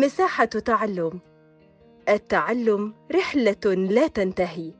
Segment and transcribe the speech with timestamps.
[0.00, 1.20] مساحة تعلم.
[2.08, 4.72] التعلم رحلة لا تنتهي.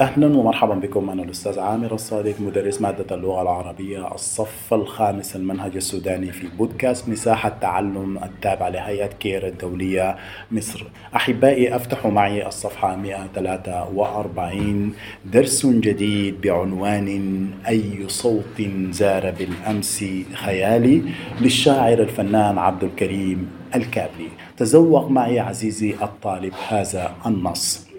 [0.00, 1.10] أهلا ومرحبا بكم.
[1.10, 7.48] أنا الأستاذ عامر الصادق مدرس مادة اللغة العربية الصف الخامس المنهج السوداني في بودكاست مساحة
[7.60, 10.16] تعلم التابع لهيئة كير الدولية
[10.52, 10.84] مصر.
[11.16, 14.94] أحبائي أفتح معي الصفحة 143
[15.24, 20.04] درس جديد بعنوان أي صوت زار بالأمس
[20.34, 21.02] خيالي
[21.40, 24.28] للشاعر الفنان عبد الكريم الكابلي.
[24.56, 27.93] تزوق معي عزيزي الطالب هذا النص.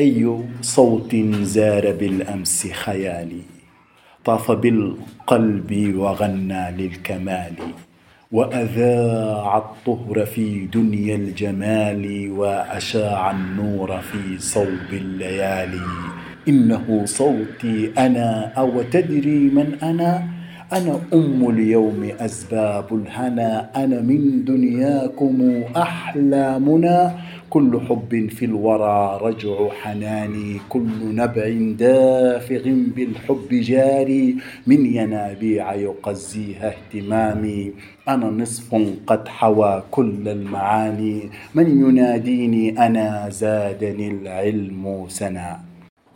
[0.00, 0.24] أي
[0.62, 3.42] صوت زار بالأمس خيالي
[4.24, 7.54] طاف بالقلب وغنى للكمال
[8.32, 15.86] وأذاع الطهر في دنيا الجمال وأشاع النور في صوب الليالي.
[16.48, 20.24] إنه صوتي أنا أو تدري من أنا؟
[20.72, 27.14] أنا أم اليوم أسباب الهنا أنا من دنياكم أحلامنا.
[27.50, 31.48] كل حب في الورى رجع حناني كل نبع
[31.78, 32.64] دافغ
[32.96, 34.36] بالحب جاري.
[34.66, 37.72] من ينابيع يقزيها اهتمامي
[38.08, 38.74] أنا نصف
[39.06, 41.30] قد حوى كل المعاني.
[41.54, 45.60] من يناديني أنا زادني العلم سنا.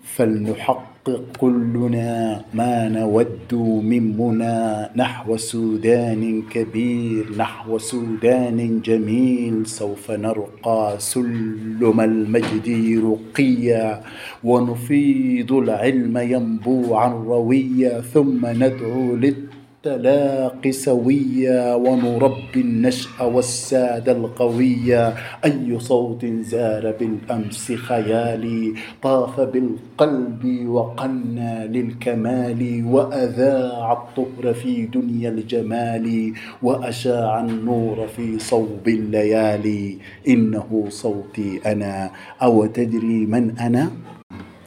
[0.03, 0.94] فلنحقق
[1.41, 3.53] كلنا ما نود
[3.85, 9.67] من منى نحو سودان كبير نحو سودان جميل.
[9.67, 12.69] سوف نرقى سلم المجد
[13.05, 14.01] رقيا
[14.45, 18.01] ونفيض العلم ينبوعا رويا.
[18.01, 29.41] ثم ندعو للتقوى التلاقي سويا ونربي النشأ والسادة القوية أي صوت زار بالأمس خيالي؟ طاف
[29.41, 39.99] بالقلب وقنا للكمال وأذاع الطهر في دنيا الجمال وأشاع النور في صوب الليالي.
[40.29, 42.11] إنه صوتي أنا.
[42.43, 43.91] أو تدري من أنا؟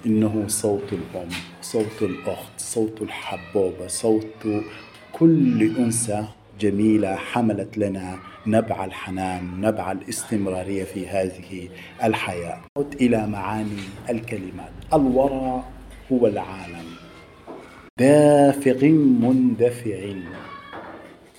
[0.06, 1.30] إنه صوت الأم
[1.61, 4.45] صوت الأخت صوت الحبوبة صوت
[5.20, 6.26] كل أنثى
[6.60, 8.17] جميلة حملت لنا
[8.48, 11.70] نبع الحنان نبع الاستمرارية في هذه
[12.04, 12.61] الحياة.
[13.02, 14.72] إلى معاني الكلمات.
[14.94, 15.64] الورى
[16.11, 16.86] هو العالم.
[18.00, 18.83] دافق
[19.22, 20.14] مندفع.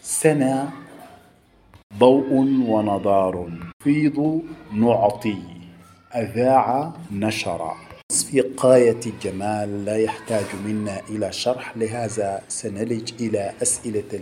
[0.02, 0.70] سنة
[1.98, 2.32] ضوء
[2.68, 3.48] ونضار.
[3.84, 5.38] فيض نعطي.
[6.14, 7.87] أذاع نشر
[8.30, 14.20] في غاية الجمال لا يحتاج منا إلى شرح لهذا سنلج إلى أسئلة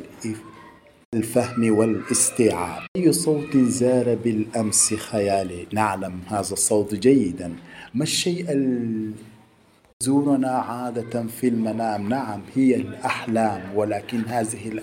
[1.15, 2.83] الفهم والاستيعاب.
[2.97, 7.53] أي صوت زار بالأمس خيالي؟ نعلم هذا الصوت جيدا.
[7.95, 8.47] ما الشيء
[10.07, 12.09] زورنا عادة في المنام.
[12.09, 14.81] نعم هي الأحلام ولكن هذه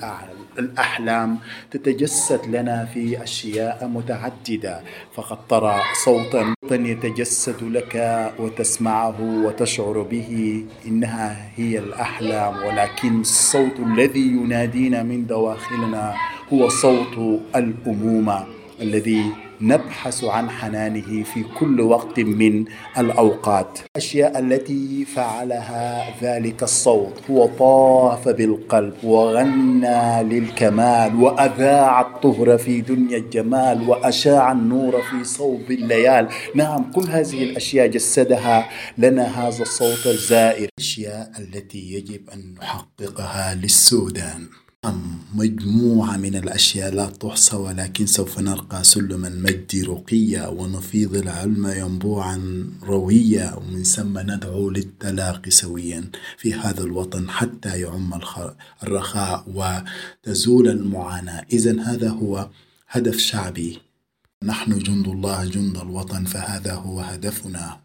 [0.60, 1.38] الأحلام
[1.72, 4.82] تتجسد لنا في أشياء متعددة.
[5.16, 7.96] فقد ترى صوتا يتجسد لك
[8.40, 10.64] وتسمعه وتشعر به.
[10.88, 16.14] إنها هي الأحلام ولكن الصوت الذي ينادينا من دواخلنا
[16.54, 18.46] هو صوت الأمومة
[18.82, 22.66] الذي نبحث عن حنانه في كل وقت من
[22.98, 23.80] الأوقات.
[23.96, 27.22] الأشياء التي فعلها ذلك الصوت.
[27.30, 36.30] هو طاف بالقلب وغنى للكمال وأذاع الطهر في دنيا الجمال وأشاع النور في صوب الليال.
[36.56, 40.70] نعم كل هذه الأشياء جسدها لنا هذا الصوت الزائر.
[40.78, 44.63] الأشياء التي يجب أن نحققها للسودان.
[45.36, 53.56] مجموعة من الأشياء لا تحصى ولكن سوف نرقى سلم المجد رقيا ونفيض العلم ينبوعا رويا
[53.56, 58.20] ومن ثم ندعو للتلاقي سويا في هذا الوطن حتى يعم
[58.84, 61.46] الرخاء وتزول المعاناة.
[61.54, 62.50] إذا هذا هو
[62.90, 63.80] هدف شعبي.
[64.44, 67.80] نحن جند الله جند الوطن فهذا هو هدفنا.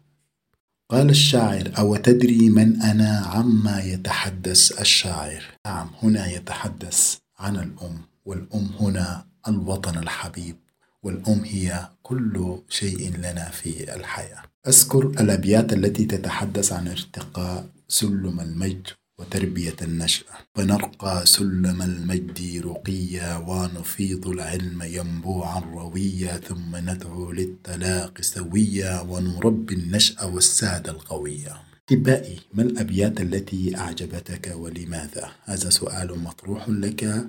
[0.91, 5.43] قال الشاعر أو تدري من أنا عما يتحدث الشاعر?
[5.65, 10.55] نعم هنا يتحدث عن الأم والأم هنا الوطن الحبيب
[11.03, 14.43] والأم هي كل شيء لنا في الحياة.
[14.67, 18.87] أذكر الأبيات التي تتحدث عن ارتقاء سلم المجد
[19.19, 29.75] وتربية النشأة فنرقى سلم المجد رقيا ونفيض العلم ينبوعا رويا ثم ندعو للتلاق سويا ونربي
[29.75, 37.27] النشأة والسادة القوية أحبائي ما الأبيات التي أعجبتك ولماذا؟ هذا سؤال مطروح لك.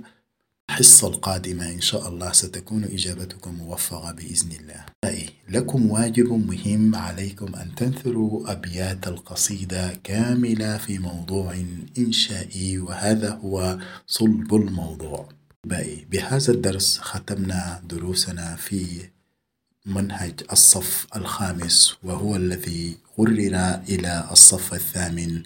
[0.71, 4.85] الحصة القادمة إن شاء الله ستكون إجابتكم موفقة بإذن الله.
[5.05, 11.57] أي لكم واجب مهم عليكم أن تنثروا أبيات القصيدة كاملة في موضوع
[11.99, 15.29] إنشائي وهذا هو صلب الموضوع.
[16.11, 19.09] بهذا الدرس ختمنا دروسنا في
[19.87, 25.43] منهج الصف الخامس وهو الذي غرر إلى الصف الثامن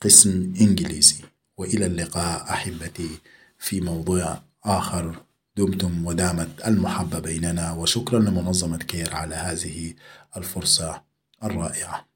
[0.00, 1.16] قسم إنجليزي.
[1.58, 3.10] وإلى اللقاء أحبتي
[3.58, 5.16] في موضوع آخر.
[5.56, 9.94] دمتم ودامت المحبة بيننا وشكرا لمنظمة كير على هذه
[10.36, 11.02] الفرصة
[11.44, 12.09] الرائعة.